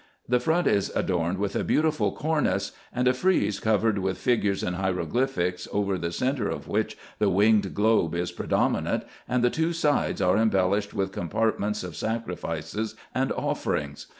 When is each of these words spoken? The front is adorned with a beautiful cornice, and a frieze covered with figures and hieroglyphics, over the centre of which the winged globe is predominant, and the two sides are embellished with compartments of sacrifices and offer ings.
The 0.27 0.39
front 0.39 0.65
is 0.65 0.89
adorned 0.95 1.37
with 1.37 1.55
a 1.55 1.63
beautiful 1.63 2.11
cornice, 2.11 2.71
and 2.91 3.07
a 3.07 3.13
frieze 3.13 3.59
covered 3.59 3.99
with 3.99 4.17
figures 4.17 4.63
and 4.63 4.75
hieroglyphics, 4.77 5.67
over 5.71 5.95
the 5.95 6.11
centre 6.11 6.49
of 6.49 6.67
which 6.67 6.97
the 7.19 7.29
winged 7.29 7.75
globe 7.75 8.15
is 8.15 8.31
predominant, 8.31 9.03
and 9.29 9.43
the 9.43 9.51
two 9.51 9.73
sides 9.73 10.19
are 10.19 10.37
embellished 10.39 10.95
with 10.95 11.11
compartments 11.11 11.83
of 11.83 11.95
sacrifices 11.95 12.95
and 13.13 13.31
offer 13.33 13.75
ings. 13.75 14.07